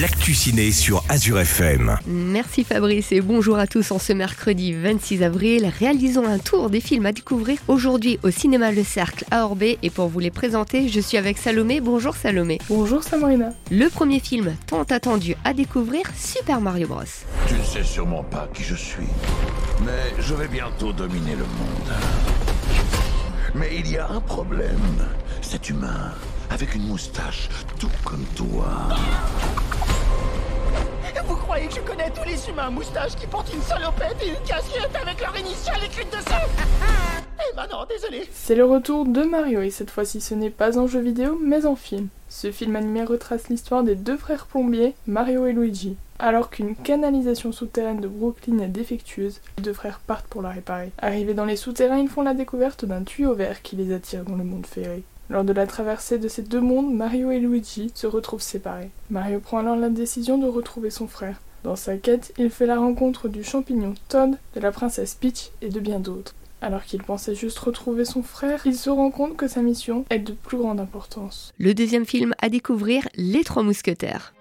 [0.00, 1.96] l'actu ciné sur Azure FM.
[2.06, 5.72] Merci Fabrice et bonjour à tous en ce mercredi 26 avril.
[5.78, 9.90] Réalisons un tour des films à découvrir aujourd'hui au cinéma Le Cercle à Orbé et
[9.90, 11.80] pour vous les présenter, je suis avec Salomé.
[11.80, 12.58] Bonjour Salomé.
[12.68, 13.50] Bonjour Samarina.
[13.70, 17.02] Le premier film tant attendu à découvrir, Super Mario Bros.
[17.48, 19.08] Tu ne sais sûrement pas qui je suis,
[19.84, 21.92] mais je vais bientôt dominer le monde.
[23.54, 25.06] Mais il y a un problème.
[25.40, 26.12] Cet humain,
[26.50, 28.88] avec une moustache, tout comme toi.
[31.56, 34.46] Croyez que je connais tous les humains à moustache qui portent une salopette et une
[34.46, 36.28] casquette avec leur initiale écrite dessus
[37.38, 38.28] Eh ben non, désolé.
[38.30, 41.64] C'est le retour de Mario et cette fois-ci ce n'est pas en jeu vidéo mais
[41.64, 42.08] en film.
[42.28, 45.96] Ce film animé retrace l'histoire des deux frères plombiers, Mario et Luigi.
[46.18, 50.92] Alors qu'une canalisation souterraine de Brooklyn est défectueuse, les deux frères partent pour la réparer.
[50.98, 54.36] Arrivés dans les souterrains, ils font la découverte d'un tuyau vert qui les attire dans
[54.36, 55.04] le monde ferré.
[55.28, 58.90] Lors de la traversée de ces deux mondes, Mario et Luigi se retrouvent séparés.
[59.10, 61.40] Mario prend alors la décision de retrouver son frère.
[61.64, 65.68] Dans sa quête, il fait la rencontre du champignon Todd, de la princesse Peach et
[65.68, 66.34] de bien d'autres.
[66.60, 70.20] Alors qu'il pensait juste retrouver son frère, il se rend compte que sa mission est
[70.20, 71.52] de plus grande importance.
[71.58, 74.32] Le deuxième film à découvrir, Les Trois Mousquetaires.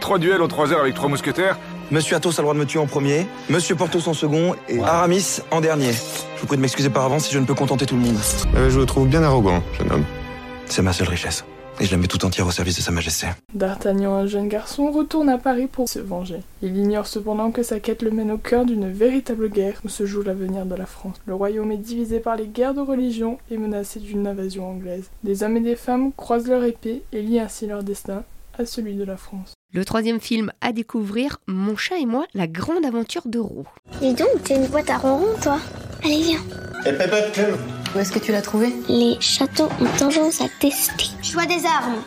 [0.00, 1.58] Trois duels en trois heures avec trois mousquetaires
[1.90, 4.80] Monsieur Athos a le droit de me tuer en premier, Monsieur Porthos en second et
[4.80, 5.92] Aramis en dernier.
[5.92, 8.16] Je vous prie de m'excuser par avance si je ne peux contenter tout le monde.
[8.56, 10.04] Euh, Je le trouve bien arrogant, jeune homme.
[10.66, 11.44] C'est ma seule richesse.
[11.80, 13.26] Et je la mets tout entière au service de Sa Majesté.
[13.52, 16.38] D'Artagnan, un jeune garçon, retourne à Paris pour se venger.
[16.62, 20.06] Il ignore cependant que sa quête le mène au cœur d'une véritable guerre où se
[20.06, 21.16] joue l'avenir de la France.
[21.26, 25.10] Le royaume est divisé par les guerres de religion et menacé d'une invasion anglaise.
[25.24, 28.22] Des hommes et des femmes croisent leur épée et lient ainsi leur destin
[28.58, 29.54] à celui de la France.
[29.72, 33.66] Le troisième film à découvrir, Mon chat et moi, la grande aventure de Roux.
[34.00, 35.58] Dis donc, t'as une boîte à ronron, toi
[36.04, 36.40] Allez, viens.
[37.94, 38.68] Où est-ce que tu l'as trouvé?
[38.88, 41.06] Les châteaux ont tendance à tester.
[41.22, 42.02] Choix des armes.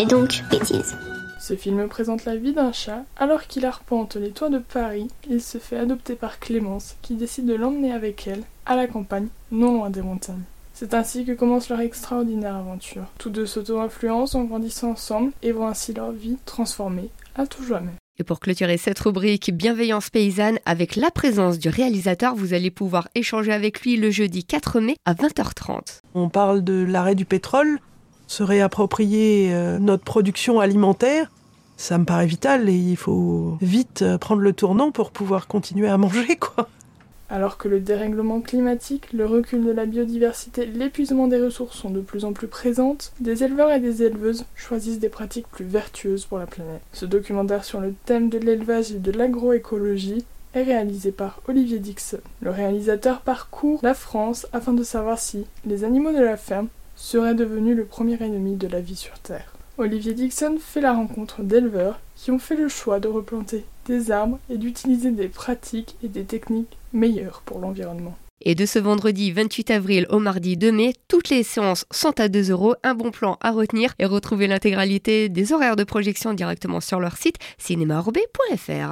[0.00, 0.96] Et donc, bêtise.
[1.40, 3.04] Ce film présente la vie d'un chat.
[3.16, 7.46] Alors qu'il arpente les toits de Paris, il se fait adopter par Clémence, qui décide
[7.46, 10.44] de l'emmener avec elle à la campagne, non loin des montagnes.
[10.82, 13.04] C'est ainsi que commence leur extraordinaire aventure.
[13.16, 17.92] Tous deux s'auto-influencent en grandissant ensemble et voient ainsi leur vie transformée à tout jamais.
[18.18, 23.06] Et pour clôturer cette rubrique Bienveillance paysanne, avec la présence du réalisateur, vous allez pouvoir
[23.14, 26.00] échanger avec lui le jeudi 4 mai à 20h30.
[26.14, 27.78] On parle de l'arrêt du pétrole,
[28.26, 31.30] se réapproprier euh, notre production alimentaire.
[31.76, 35.86] Ça me paraît vital et il faut vite euh, prendre le tournant pour pouvoir continuer
[35.86, 36.68] à manger, quoi.
[37.32, 42.02] Alors que le dérèglement climatique, le recul de la biodiversité, l'épuisement des ressources sont de
[42.02, 46.38] plus en plus présentes, des éleveurs et des éleveuses choisissent des pratiques plus vertueuses pour
[46.38, 46.82] la planète.
[46.92, 52.20] Ce documentaire sur le thème de l'élevage et de l'agroécologie est réalisé par Olivier Dixon.
[52.42, 57.34] Le réalisateur parcourt la France afin de savoir si les animaux de la ferme seraient
[57.34, 59.54] devenus le premier ennemi de la vie sur Terre.
[59.78, 64.38] Olivier Dixon fait la rencontre d'éleveurs qui ont fait le choix de replanter des arbres
[64.50, 68.16] et d'utiliser des pratiques et des techniques meilleures pour l'environnement.
[68.44, 72.28] Et de ce vendredi 28 avril au mardi 2 mai, toutes les séances sont à
[72.28, 72.74] 2 euros.
[72.82, 77.16] Un bon plan à retenir et retrouver l'intégralité des horaires de projection directement sur leur
[77.16, 78.90] site cinémaorbé.fr.